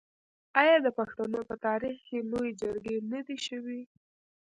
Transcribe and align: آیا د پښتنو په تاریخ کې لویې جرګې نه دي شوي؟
آیا 0.61 0.75
د 0.85 0.87
پښتنو 0.97 1.39
په 1.49 1.55
تاریخ 1.65 1.95
کې 2.07 2.17
لویې 2.31 2.51
جرګې 2.61 2.97
نه 3.11 3.19
دي 3.27 3.37
شوي؟ 3.47 3.81